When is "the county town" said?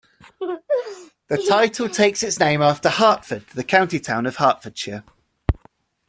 3.53-4.25